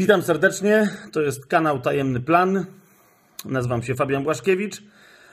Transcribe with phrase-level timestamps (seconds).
[0.00, 0.90] Witam serdecznie.
[1.12, 2.66] To jest kanał Tajemny Plan.
[3.44, 4.82] Nazywam się Fabian Błaszkiewicz,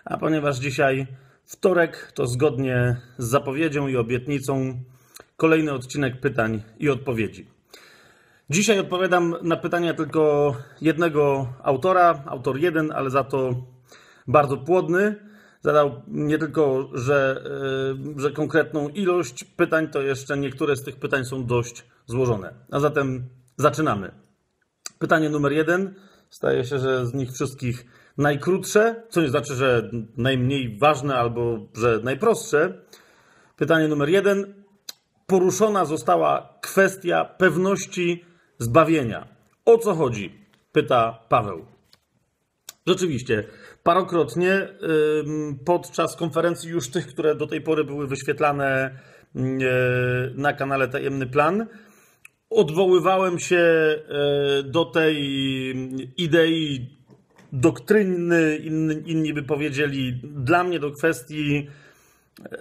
[0.06, 1.08] a ponieważ dzisiaj
[1.46, 4.80] wtorek, to zgodnie z zapowiedzią i obietnicą
[5.38, 7.48] kolejny odcinek pytań i odpowiedzi.
[8.50, 13.56] Dzisiaj odpowiadam na pytania tylko jednego autora, autor jeden, ale za to
[14.28, 15.16] bardzo płodny.
[15.62, 17.44] Zadał nie tylko, że,
[18.08, 22.54] yy, że konkretną ilość pytań, to jeszcze niektóre z tych pytań są dość złożone.
[22.72, 24.27] A zatem zaczynamy.
[25.00, 25.94] Pytanie numer jeden.
[26.30, 27.86] Staje się, że z nich wszystkich
[28.18, 32.82] najkrótsze, co nie znaczy, że najmniej ważne albo że najprostsze.
[33.56, 34.54] Pytanie numer jeden.
[35.28, 38.26] Poruszona została kwestia pewności
[38.60, 39.28] zbawienia.
[39.66, 40.46] O co chodzi?
[40.72, 41.66] Pyta Paweł.
[42.88, 43.44] Rzeczywiście,
[43.84, 44.68] parokrotnie
[45.66, 49.00] podczas konferencji już tych, które do tej pory były wyświetlane
[50.36, 51.68] na kanale Tajemny Plan,
[52.50, 55.18] odwoływałem się e, do tej
[56.18, 56.98] idei
[57.54, 58.58] doktryny,
[59.06, 61.68] inni, by powiedzieli, dla mnie do kwestii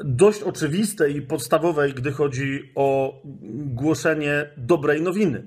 [0.04, 3.20] dość oczywistej i podstawowej, gdy chodzi o
[3.54, 5.46] głoszenie dobrej nowiny.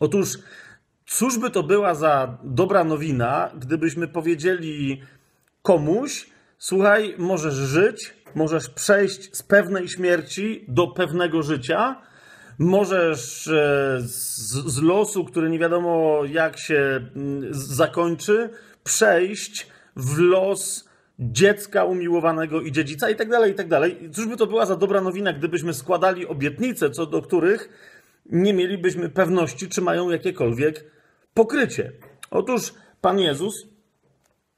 [0.00, 0.38] Otóż,
[1.06, 5.02] cóż by to była za dobra nowina, gdybyśmy powiedzieli
[5.62, 6.26] komuś,
[6.58, 12.02] słuchaj, możesz żyć, możesz przejść z pewnej śmierci do pewnego życia,
[12.58, 18.50] możesz e, z, z, losu, który nie wiadomo jak się mm, zakończy,
[18.84, 24.10] przejść w los dziecka umiłowanego i dziedzica i tak dalej, i tak dalej.
[24.12, 27.68] Cóż by to była za dobra nowina, gdybyśmy składali obietnice, co do których
[28.26, 30.84] nie mielibyśmy pewności, czy mają jakiekolwiek
[31.34, 31.92] pokrycie.
[32.30, 33.66] Otóż Pan Jezus,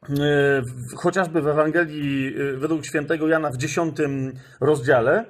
[0.09, 0.63] e,
[0.97, 5.25] chociażby w Ewangelii e, według świętego Jana w dziesiątym rozdziale,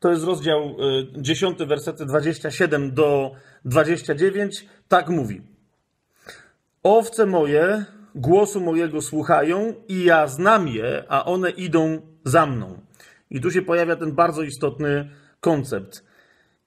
[0.00, 0.76] to jest rozdział
[1.16, 3.32] 10, y, wersety 27 do
[3.64, 4.66] 29.
[4.88, 5.42] Tak mówi.
[6.82, 12.80] Owce moje głosu mojego słuchają i ja znam je, a one idą za mną.
[13.30, 15.10] I tu się pojawia ten bardzo istotny
[15.40, 16.04] koncept.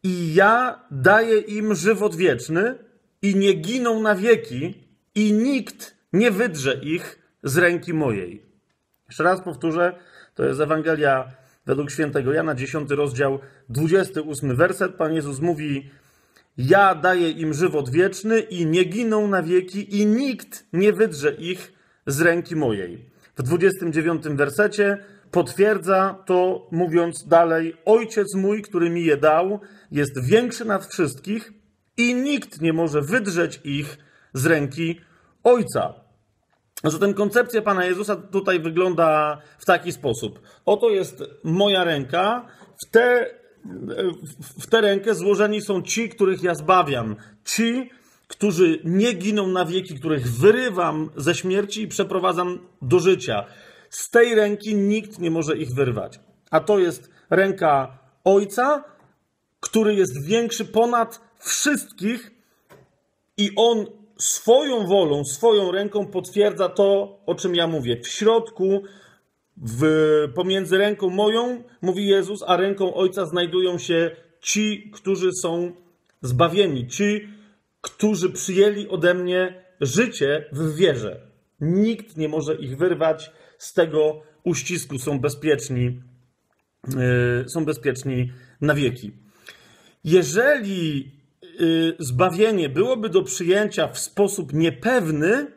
[0.03, 2.75] I ja daję im żywot wieczny
[3.21, 8.45] i nie giną na wieki i nikt nie wydrze ich z ręki mojej.
[9.07, 9.95] Jeszcze raz powtórzę,
[10.35, 11.31] to jest Ewangelia
[11.65, 13.39] według świętego Jana, 10 rozdział,
[13.69, 14.95] 28 werset.
[14.95, 15.89] Pan Jezus mówi:
[16.57, 21.73] Ja daję im żywot wieczny i nie giną na wieki, i nikt nie wydrze ich
[22.07, 23.09] z ręki mojej.
[23.37, 24.97] W 29 wersecie
[25.31, 29.59] potwierdza to, mówiąc dalej: Ojciec mój, który mi je dał,
[29.91, 31.53] jest większy nad wszystkich,
[31.97, 33.97] i nikt nie może wydrzeć ich
[34.33, 35.01] z ręki
[35.43, 35.93] Ojca.
[36.83, 40.41] Zatem koncepcja Pana Jezusa tutaj wygląda w taki sposób.
[40.65, 42.47] Oto jest moja ręka,
[42.85, 43.25] w tę,
[44.69, 47.15] w rękę złożeni są ci, których ja zbawiam.
[47.45, 47.89] Ci,
[48.27, 53.45] którzy nie giną na wieki, których wyrywam ze śmierci i przeprowadzam do życia.
[53.89, 56.19] Z tej ręki nikt nie może ich wyrwać.
[56.51, 58.83] A to jest ręka Ojca,
[59.59, 62.31] który jest większy ponad wszystkich
[63.37, 63.85] i On
[64.21, 68.01] swoją wolą, swoją ręką potwierdza to, o czym ja mówię.
[68.01, 68.83] W środku,
[69.57, 69.83] w,
[70.35, 74.11] pomiędzy ręką moją, mówi Jezus, a ręką Ojca znajdują się
[74.41, 75.71] ci, którzy są
[76.21, 77.27] zbawieni, ci,
[77.81, 81.27] którzy przyjęli ode mnie życie w wierze.
[81.61, 86.01] Nikt nie może ich wyrwać z tego uścisku, są bezpieczni,
[86.87, 89.11] yy, są bezpieczni na wieki.
[90.03, 91.11] Jeżeli
[91.99, 95.47] zbawienie byłoby do przyjęcia w sposób niepewny,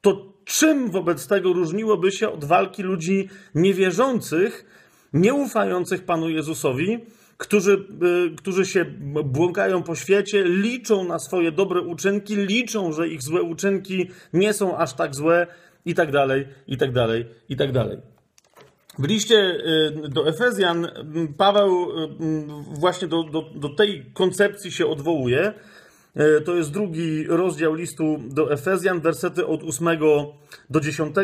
[0.00, 4.64] to czym wobec tego różniłoby się od walki ludzi niewierzących,
[5.12, 6.98] nieufających Panu Jezusowi,
[7.36, 7.86] którzy,
[8.32, 8.84] y, którzy się
[9.24, 14.78] błąkają po świecie, liczą na swoje dobre uczynki, liczą, że ich złe uczynki nie są
[14.78, 15.46] aż tak złe
[15.84, 18.15] i tak dalej, i tak dalej, i tak dalej.
[18.98, 20.88] W liście y, do Efezjan
[21.36, 22.08] Paweł y,
[22.80, 25.52] właśnie do, do, do tej koncepcji się odwołuje.
[26.38, 29.88] Y, to jest drugi rozdział listu do Efezjan, wersety od 8
[30.70, 31.16] do 10,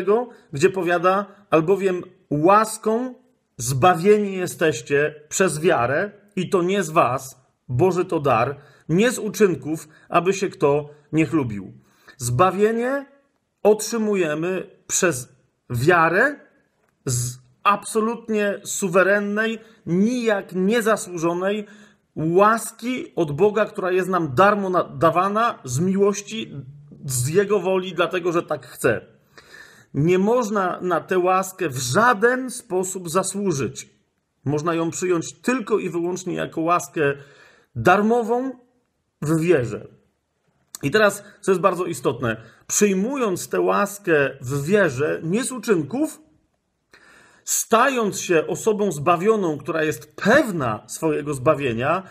[0.53, 3.13] gdzie powiada: Albowiem łaską
[3.57, 8.55] zbawieni jesteście przez wiarę, i to nie z was, Boży to dar,
[8.89, 11.73] nie z uczynków, aby się kto nie chlubił.
[12.17, 13.05] Zbawienie
[13.63, 15.29] otrzymujemy przez
[15.69, 16.35] wiarę
[17.05, 21.65] z absolutnie suwerennej, nijak niezasłużonej
[22.15, 26.51] łaski od Boga, która jest nam darmo dawana z miłości,
[27.05, 29.01] z Jego woli, dlatego że tak chce.
[29.93, 33.89] Nie można na tę łaskę w żaden sposób zasłużyć.
[34.45, 37.13] Można ją przyjąć tylko i wyłącznie jako łaskę
[37.75, 38.51] darmową
[39.21, 39.87] w wierze.
[40.83, 46.21] I teraz, co jest bardzo istotne, przyjmując tę łaskę w wierze, nie z uczynków,
[47.45, 52.03] stając się osobą zbawioną, która jest pewna swojego zbawienia,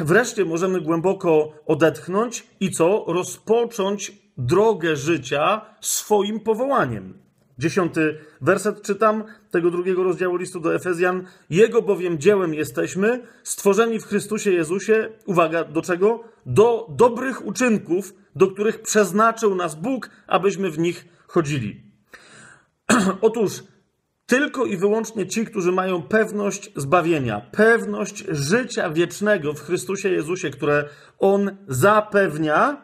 [0.00, 3.04] wreszcie możemy głęboko odetchnąć i co?
[3.08, 7.18] Rozpocząć drogę życia swoim powołaniem.
[7.58, 11.26] Dziesiąty werset czytam tego drugiego rozdziału listu do Efezjan.
[11.50, 16.24] Jego bowiem dziełem jesteśmy, stworzeni w Chrystusie Jezusie, uwaga, do czego?
[16.46, 21.82] Do dobrych uczynków, do których przeznaczył nas Bóg, abyśmy w nich chodzili.
[23.20, 23.62] Otóż
[24.30, 30.88] tylko i wyłącznie ci, którzy mają pewność zbawienia, pewność życia wiecznego w Chrystusie Jezusie, które
[31.18, 32.82] On zapewnia,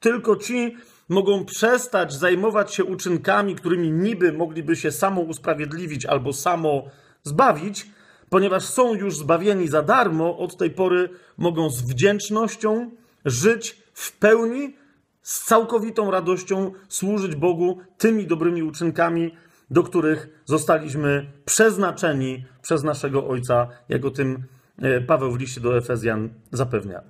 [0.00, 0.76] tylko ci
[1.08, 6.84] mogą przestać zajmować się uczynkami, którymi niby mogliby się samo usprawiedliwić albo samo
[7.22, 7.86] zbawić,
[8.28, 12.90] ponieważ są już zbawieni za darmo, od tej pory mogą z wdzięcznością
[13.24, 14.76] żyć w pełni,
[15.22, 19.36] z całkowitą radością służyć Bogu tymi dobrymi uczynkami,
[19.70, 24.44] do których zostaliśmy przeznaczeni przez naszego Ojca, jak o tym
[24.82, 27.02] e, Paweł w liście do Efezjan zapewnia.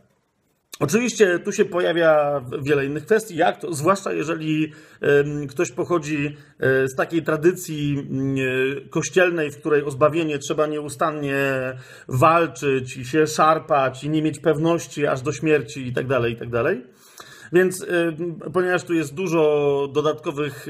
[0.81, 4.73] Oczywiście tu się pojawia wiele innych kwestii, jak to, zwłaszcza jeżeli
[5.49, 8.09] ktoś pochodzi e, z takiej tradycji
[8.87, 11.45] e, kościelnej, w której o zbawienie trzeba nieustannie
[12.09, 16.77] walczyć i się szarpać i nie mieć pewności aż do śmierci itd., tak itd.
[17.53, 17.87] Więc
[18.53, 20.67] ponieważ tu jest dużo dodatkowych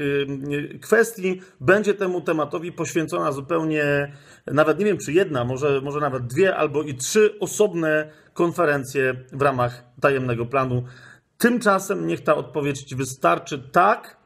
[0.81, 4.11] kwestii, będzie temu tematowi poświęcona zupełnie,
[4.47, 9.41] nawet nie wiem czy jedna, może, może nawet dwie albo i trzy osobne konferencje w
[9.41, 10.83] ramach tajemnego planu.
[11.37, 13.69] Tymczasem niech ta odpowiedź Ci wystarczy.
[13.71, 14.17] Tak,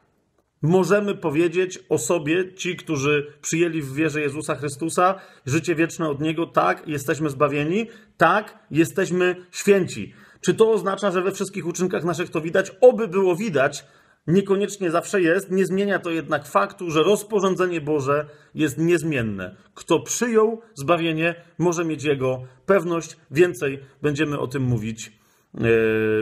[0.62, 5.14] możemy powiedzieć o sobie, ci, którzy przyjęli w wierze Jezusa Chrystusa,
[5.46, 7.86] życie wieczne od Niego, tak, jesteśmy zbawieni,
[8.16, 10.14] tak, jesteśmy święci.
[10.40, 12.72] Czy to oznacza, że we wszystkich uczynkach naszych to widać?
[12.80, 13.84] Oby było widać,
[14.26, 15.50] niekoniecznie zawsze jest.
[15.50, 19.56] Nie zmienia to jednak faktu, że rozporządzenie Boże jest niezmienne.
[19.74, 23.16] Kto przyjął zbawienie, może mieć jego pewność.
[23.30, 25.12] Więcej będziemy o tym mówić e,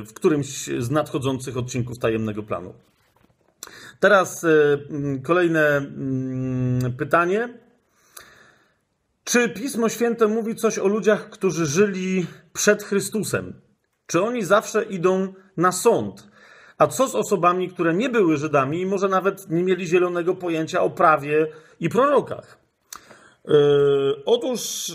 [0.03, 0.47] w którymś
[0.79, 2.75] z nadchodzących odcinków tajemnego planu.
[4.01, 4.49] Teraz e,
[5.23, 5.83] kolejne
[6.99, 7.59] pytanie.
[9.25, 13.64] Czy Pismo Święte mówi coś o ludziach, którzy żyli przed Chrystusem?
[14.07, 16.29] Czy oni zawsze idą na sąd?
[16.79, 20.83] A co z osobami, które nie były Żydami i może nawet nie mieli zielonego pojęcia
[20.83, 21.47] o prawie
[21.81, 22.59] i prorokach?
[23.45, 23.55] Yy,
[24.27, 24.93] otóż,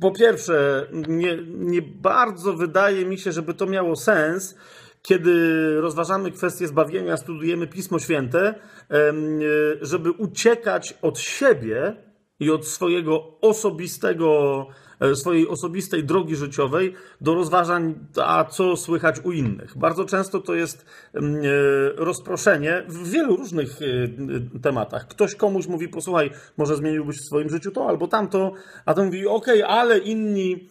[0.00, 4.56] po pierwsze, nie, nie bardzo wydaje mi się, żeby to miało sens,
[5.02, 5.34] kiedy
[5.80, 8.54] rozważamy kwestię zbawienia, studujemy Pismo Święte,
[8.90, 11.96] yy, żeby uciekać od siebie
[12.42, 14.66] i od swojego osobistego
[15.02, 19.78] E, swojej osobistej drogi życiowej do rozważań, a co słychać u innych.
[19.78, 21.48] Bardzo często to jest mm, e,
[21.96, 25.08] rozproszenie w wielu różnych e, tematach.
[25.08, 28.52] Ktoś komuś mówi, posłuchaj, może zmieniłbyś w swoim życiu to albo tamto,
[28.84, 30.68] a ten mówi, okej, okay, ale inni.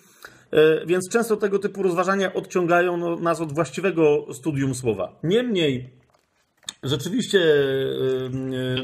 [0.85, 5.19] Więc często tego typu rozważania odciągają no, nas od właściwego studium słowa.
[5.23, 5.89] Niemniej,
[6.83, 7.39] rzeczywiście,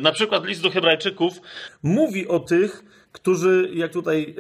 [0.01, 1.41] na przykład list do Hebrajczyków
[1.83, 4.35] mówi o tych, którzy, jak tutaj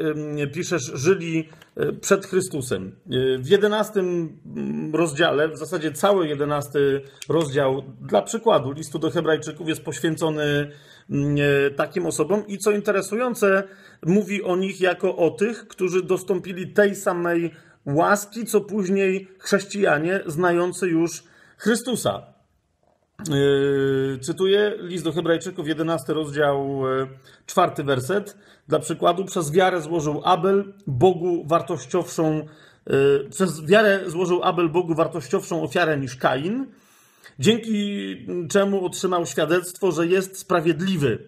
[0.53, 2.95] piszesz, żyli e, przed Chrystusem.
[3.11, 9.69] E, w jedenastym mm, rozdziale, w zasadzie cały jedenasty rozdział, dla przykładu, listu do Hebrajczyków
[9.69, 10.71] jest poświęcony
[11.09, 11.35] mm,
[11.67, 13.63] e, takim osobom i co interesujące,
[14.05, 17.51] mówi o nich jako o tych, którzy dostąpili tej samej
[17.85, 21.23] łaski, co później chrześcijanie znający już
[21.57, 22.36] Chrystusa.
[23.25, 26.81] Yy, cytuję list do Hebrajczyków, 11 rozdział,
[27.45, 28.37] 4 yy, werset.
[28.67, 32.45] Dla przykładu, przez wiarę złożył Abel Bogu wartościowszą,
[32.87, 36.65] yy, przez wiarę złożył Abel Bogu wartościowszą ofiarę niż Kain,
[37.39, 38.15] dzięki
[38.49, 41.19] czemu otrzymał świadectwo, że jest sprawiedliwy,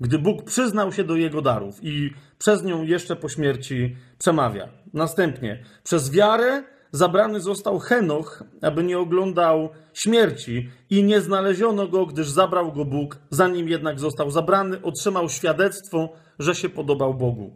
[0.00, 4.68] gdy Bóg przyznał się do jego darów i przez nią jeszcze po śmierci przemawia.
[4.94, 12.28] Następnie, przez wiarę zabrany został Henoch, aby nie oglądał śmierci i nie znaleziono go, gdyż
[12.28, 13.16] zabrał go Bóg.
[13.30, 17.50] Zanim jednak został zabrany, otrzymał świadectwo, że się podobał Bogu.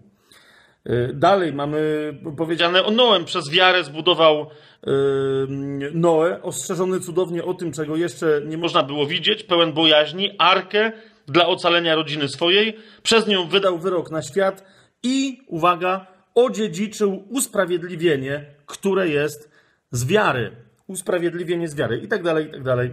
[0.91, 3.25] Y, dalej mamy powiedziane o Noem.
[3.25, 4.47] Przez wiarę zbudował
[4.87, 10.93] yy, Noe, ostrzeżony cudownie o tym, czego jeszcze nie można było widzieć, pełen bojaźni, arkę
[11.27, 12.77] dla ocalenia rodziny swojej.
[13.03, 14.65] Przez nią wydał wyrok na świat
[15.03, 19.51] i, uwaga, odziedziczył usprawiedliwienie, które jest
[19.91, 20.57] z wiary.
[20.87, 22.91] Usprawiedliwienie z wiary i tak dalej, i tak dalej.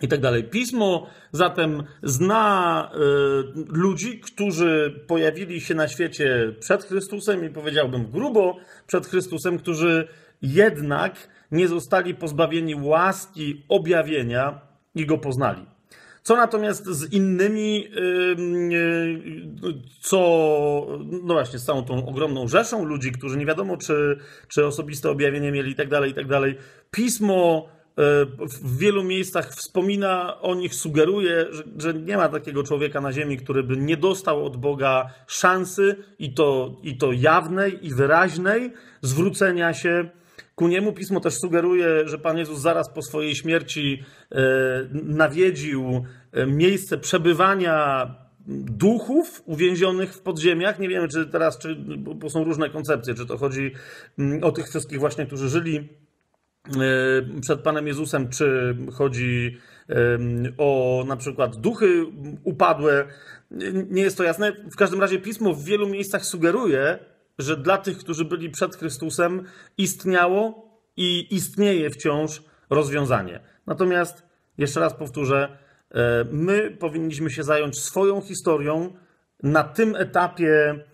[0.00, 0.44] I tak dalej.
[0.44, 2.98] Pismo zatem zna y,
[3.68, 8.56] ludzi, którzy pojawili się na świecie przed Chrystusem i powiedziałbym grubo
[8.86, 10.08] przed Chrystusem, którzy
[10.42, 14.60] jednak nie zostali pozbawieni łaski objawienia
[14.94, 15.66] i go poznali.
[16.24, 17.88] Co natomiast z innymi,
[20.00, 20.18] co,
[21.22, 25.52] no właśnie, z całą tą ogromną rzeszą ludzi, którzy nie wiadomo, czy, czy osobiste objawienie
[25.52, 26.56] mieli i tak dalej, i tak dalej.
[26.90, 28.02] Pismo e,
[28.62, 33.36] w wielu miejscach wspomina o nich, sugeruje, że, że, nie ma takiego człowieka na ziemi,
[33.36, 39.74] który by nie dostał od Boga szansy i to, i to jawnej i wyraźnej zwrócenia
[39.74, 40.10] się
[40.54, 40.92] ku niemu.
[40.92, 44.36] Pismo też sugeruje, że Pan Jezus zaraz po swojej śmierci e,
[44.92, 48.06] nawiedził e, miejsce przebywania
[48.66, 50.78] duchów uwięzionych w podziemiach.
[50.78, 53.72] Nie wiemy, czy teraz, czy, bo są różne koncepcje, czy to chodzi
[54.18, 59.58] mm, o tych wszystkich właśnie, którzy żyli e, przed Panem Jezusem, czy chodzi
[60.58, 62.04] o na przykład duchy
[62.44, 63.06] upadłe.
[63.90, 64.52] Nie jest to jasne.
[64.72, 66.98] W każdym razie pismo w wielu miejscach sugeruje,
[67.38, 69.44] że dla tych, którzy byli przed Chrystusem,
[69.78, 73.40] istniało i istnieje wciąż rozwiązanie.
[73.66, 74.22] Natomiast,
[74.58, 75.58] jeszcze raz powtórzę,
[75.90, 78.94] e, my powinniśmy się zająć swoją historią
[79.42, 80.84] na tym etapie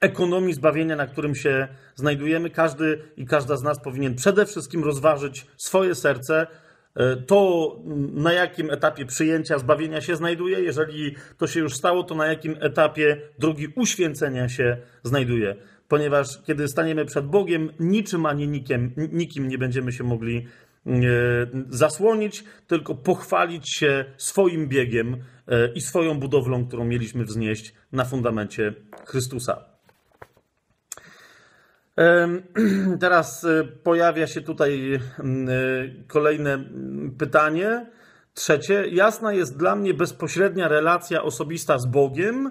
[0.00, 2.50] ekonomii zbawienia, na którym się znajdujemy.
[2.50, 6.46] Każdy i każda z nas powinien przede wszystkim rozważyć swoje serce,
[6.94, 7.76] e, to
[8.12, 10.60] na jakim etapie przyjęcia zbawienia się znajduje.
[10.60, 15.56] Jeżeli to się już stało, to na jakim etapie drogi uświęcenia się znajduje
[15.88, 20.46] ponieważ kiedy staniemy przed Bogiem, niczym ani nikim, nikim nie będziemy się mogli
[20.86, 20.90] e,
[21.68, 25.16] zasłonić, tylko pochwalić się swoim biegiem
[25.48, 28.74] e, i swoją budowlą, którą mieliśmy wznieść na fundamencie
[29.06, 29.64] Chrystusa.
[33.00, 35.00] Teraz e, pojawia się tutaj
[36.06, 36.64] kolejne
[37.18, 37.86] pytanie.
[38.34, 38.88] Trzecie.
[38.88, 42.50] Jasna jest dla mnie bezpośrednia relacja osobista z Bogiem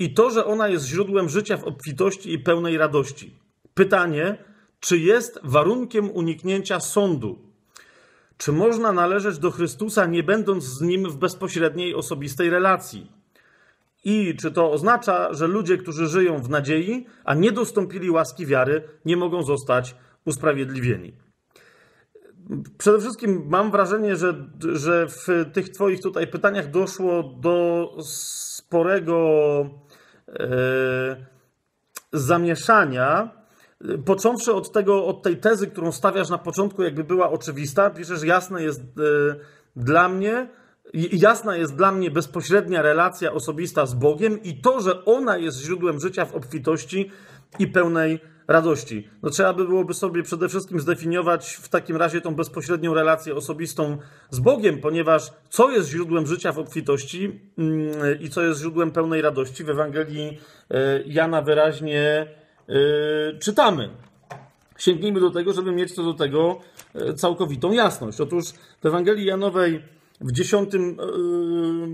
[0.00, 3.34] i to, że ona jest źródłem życia w obfitości i pełnej radości.
[3.74, 4.44] Pytanie,
[4.80, 7.38] czy jest warunkiem uniknięcia sądu?
[8.36, 13.12] Czy można należeć do Chrystusa, nie będąc z nim w bezpośredniej osobistej relacji?
[14.04, 18.82] I czy to oznacza, że ludzie, którzy żyją w nadziei, a nie dostąpili łaski wiary,
[19.04, 21.12] nie mogą zostać usprawiedliwieni?
[22.78, 24.34] Przede wszystkim mam wrażenie, że,
[24.72, 27.96] że w tych Twoich tutaj pytaniach doszło do
[28.70, 29.70] sporego
[32.12, 33.30] zamieszania,
[34.04, 38.62] począwszy od tego, od tej tezy, którą stawiasz na początku, jakby była oczywista, piszesz, jasne
[38.62, 38.84] jest e,
[39.76, 40.48] dla mnie,
[41.12, 46.00] jasna jest dla mnie bezpośrednia relacja osobista z Bogiem i to, że ona jest źródłem
[46.00, 47.10] życia w obfitości
[47.58, 48.20] i pełnej
[48.50, 49.08] radości.
[49.22, 53.98] No trzeba by byłoby sobie przede wszystkim zdefiniować w takim razie tą bezpośrednią relację osobistą
[54.30, 59.22] z Bogiem, ponieważ co jest źródłem życia w obfitości mm, i co jest źródłem pełnej
[59.22, 60.38] radości w Ewangelii
[60.70, 62.26] e, Jana wyraźnie
[62.68, 63.90] e, czytamy.
[64.78, 66.60] Sięgnijmy do tego, żeby mieć co do tego
[66.94, 68.20] e, całkowitą jasność.
[68.20, 68.44] Otóż
[68.82, 69.82] w Ewangelii Janowej
[70.20, 70.96] w dziesiątym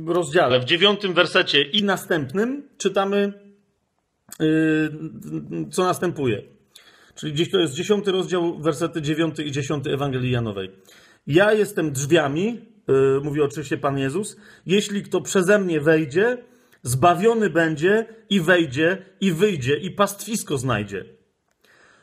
[0.06, 3.45] rozdziale, w dziewiątym wersecie i następnym czytamy
[5.70, 6.42] co następuje.
[7.14, 10.70] Czyli gdzieś to jest dziesiąty rozdział, wersety dziewiąty i dziesiąty Ewangelii Janowej.
[11.26, 16.38] Ja jestem drzwiami, yy, mówi oczywiście Pan Jezus, jeśli kto przeze mnie wejdzie,
[16.82, 21.04] zbawiony będzie i wejdzie i wyjdzie i pastwisko znajdzie.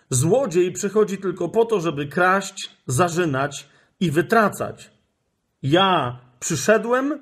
[0.09, 4.91] Złodziej przychodzi tylko po to, żeby kraść, zarzynać i wytracać.
[5.63, 7.21] Ja przyszedłem,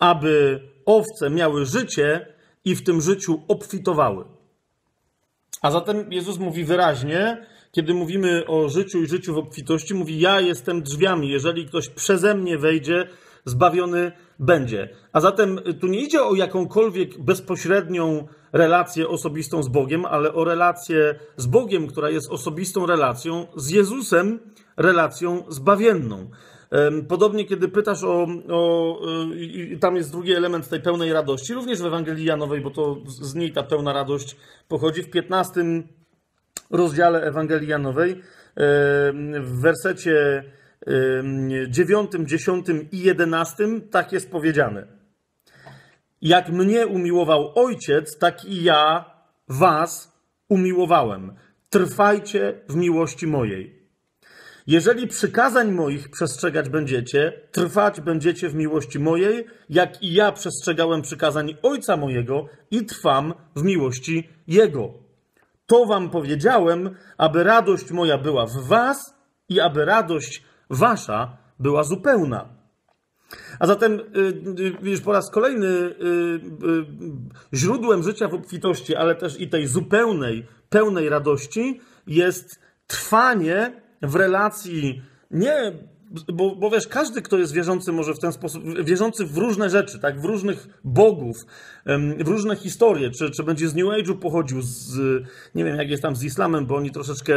[0.00, 2.26] aby owce miały życie
[2.64, 4.35] i w tym życiu obfitowały.
[5.66, 10.40] A zatem Jezus mówi wyraźnie, kiedy mówimy o życiu i życiu w obfitości, mówi: Ja
[10.40, 11.28] jestem drzwiami.
[11.28, 13.08] Jeżeli ktoś przeze mnie wejdzie,
[13.44, 14.88] zbawiony będzie.
[15.12, 21.14] A zatem tu nie idzie o jakąkolwiek bezpośrednią relację osobistą z Bogiem, ale o relację
[21.36, 24.40] z Bogiem, która jest osobistą relacją, z Jezusem
[24.76, 26.30] relacją zbawienną.
[27.08, 28.26] Podobnie, kiedy pytasz o.
[28.48, 29.00] o
[29.36, 33.34] i tam jest drugi element tej pełnej radości, również w Ewangelii Janowej, bo to z
[33.34, 34.36] niej ta pełna radość
[34.68, 35.02] pochodzi.
[35.02, 35.64] W 15
[36.70, 38.22] rozdziale Ewangelii Janowej,
[39.40, 40.44] w wersecie
[41.68, 44.86] 9, 10 i 11, tak jest powiedziane.
[46.22, 49.10] Jak mnie umiłował ojciec, tak i ja
[49.48, 51.32] was umiłowałem.
[51.70, 53.75] Trwajcie w miłości mojej.
[54.66, 61.56] Jeżeli przykazań moich przestrzegać będziecie, trwać będziecie w miłości mojej, jak i ja przestrzegałem przykazań
[61.62, 64.94] Ojca mojego i trwam w miłości Jego.
[65.66, 69.14] To wam powiedziałem, aby radość moja była w was
[69.48, 72.56] i aby radość wasza była zupełna.
[73.58, 74.00] A zatem,
[74.82, 75.94] widzisz, po raz kolejny y, y,
[77.54, 85.02] źródłem życia w obfitości, ale też i tej zupełnej, pełnej radości jest trwanie w relacji,
[85.30, 85.72] nie,
[86.32, 89.98] bo, bo wiesz, każdy, kto jest wierzący, może w ten sposób, wierzący w różne rzeczy,
[89.98, 91.36] tak, w różnych bogów,
[92.18, 94.98] w różne historie, czy, czy będzie z New Age'u pochodził, z,
[95.54, 97.34] nie wiem, jak jest tam z islamem, bo oni troszeczkę,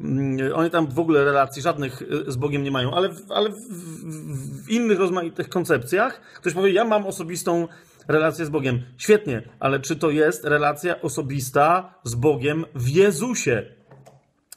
[0.00, 3.56] mm, oni tam w ogóle relacji żadnych y, z Bogiem nie mają, ale, ale w,
[4.64, 7.68] w innych rozmaitych koncepcjach ktoś powie, ja mam osobistą
[8.08, 8.82] relację z Bogiem.
[8.98, 13.62] Świetnie, ale czy to jest relacja osobista z Bogiem w Jezusie?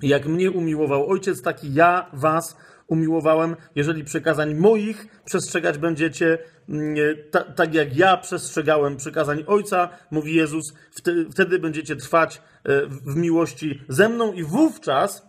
[0.02, 3.56] Jak mnie umiłował Ojciec, taki ja was umiłowałem.
[3.76, 6.38] Jeżeli przykazań moich przestrzegać będziecie,
[6.70, 6.96] mm,
[7.32, 13.16] ta, tak jak ja przestrzegałem przykazań Ojca, mówi Jezus, wtedy, wtedy będziecie trwać e, w
[13.16, 15.28] miłości ze mną i wówczas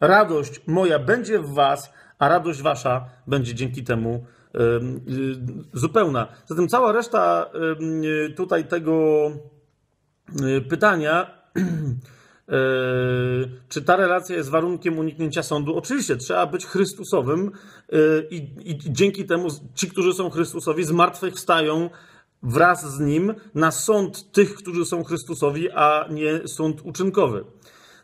[0.00, 5.00] radość moja będzie w was, a radość wasza będzie dzięki temu em,
[5.72, 6.28] y, zupełna.
[6.46, 7.50] Zatem cała reszta
[8.36, 9.30] tutaj tego
[10.68, 11.62] pytania, e,
[13.68, 15.76] czy ta relacja jest warunkiem uniknięcia sądu?
[15.76, 17.50] Oczywiście, trzeba być Chrystusowym
[17.92, 18.36] y, i,
[18.70, 21.90] i dzięki temu ci, którzy są Chrystusowi, zmartwychwstają
[22.42, 27.44] wraz z Nim na sąd tych, którzy są Chrystusowi, a nie sąd uczynkowy.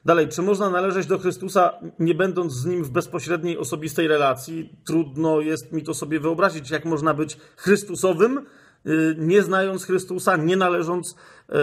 [0.05, 4.73] Dalej, czy można należeć do Chrystusa, nie będąc z Nim w bezpośredniej, osobistej relacji?
[4.87, 8.47] Trudno jest mi to sobie wyobrazić, jak można być Chrystusowym,
[9.19, 11.55] nie znając Chrystusa, nie należąc y,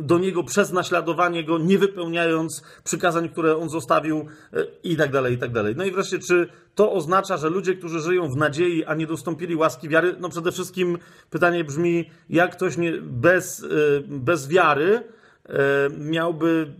[0.00, 5.34] do Niego przez naśladowanie Go, nie wypełniając przykazań, które On zostawił y, i tak dalej,
[5.34, 5.74] i tak dalej.
[5.76, 9.56] No i wreszcie, czy to oznacza, że ludzie, którzy żyją w nadziei, a nie dostąpili
[9.56, 10.98] łaski wiary, no przede wszystkim
[11.30, 15.02] pytanie brzmi, jak ktoś nie, bez, y, bez wiary
[15.98, 16.72] miałby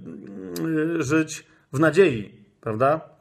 [0.99, 3.12] żyć w nadziei, prawda?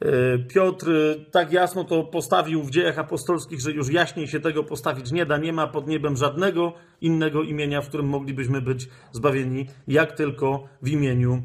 [0.00, 0.86] E, Piotr
[1.30, 5.38] tak jasno to postawił w dziejach apostolskich, że już jaśniej się tego postawić nie da.
[5.38, 10.88] Nie ma pod niebem żadnego innego imienia, w którym moglibyśmy być zbawieni, jak tylko w
[10.88, 11.42] imieniu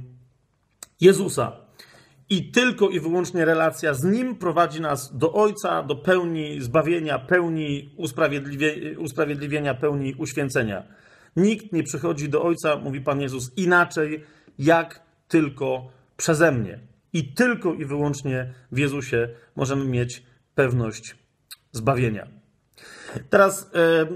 [1.02, 1.52] Jezusa.
[2.30, 7.94] I tylko i wyłącznie relacja z Nim prowadzi nas do Ojca, do pełni zbawienia, pełni
[7.98, 10.84] usprawiedliwie, usprawiedliwienia, pełni uświęcenia.
[11.36, 14.24] Nikt nie przychodzi do Ojca, mówi Pan Jezus, inaczej,
[14.60, 16.95] jak tylko przeze mnie.
[17.16, 20.24] I tylko i wyłącznie w Jezusie możemy mieć
[20.56, 21.16] pewność
[21.72, 22.28] zbawienia.
[23.30, 24.08] Teraz, e,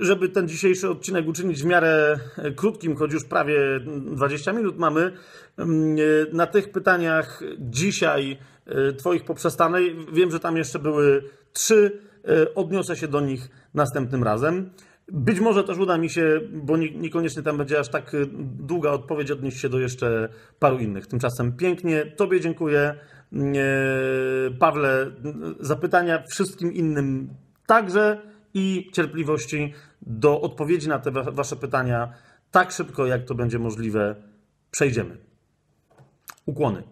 [0.00, 5.12] żeby ten dzisiejszy odcinek uczynić w miarę e, krótkim, choć już prawie 20 minut mamy,
[5.56, 8.38] mm, e, na tych pytaniach dzisiaj
[8.98, 12.00] Twoich poprzestanej, wiem, że tam jeszcze były trzy,
[12.54, 14.70] odniosę się do nich następnym razem.
[15.08, 18.18] Być może też uda mi się, bo nie- niekoniecznie tam będzie aż tak e,
[18.58, 21.06] długa odpowiedź, odnieść się do jeszcze paru innych.
[21.06, 22.94] Tymczasem pięknie Tobie dziękuję,
[23.32, 27.28] mm, e, Pawle, m, za pytania, wszystkim innym
[27.66, 28.22] także
[28.54, 32.12] i cierpliwości do odpowiedzi na te wa- Wasze pytania
[32.50, 34.14] tak szybko, jak to będzie możliwe,
[34.70, 35.16] przejdziemy.
[36.46, 36.82] Ukłony.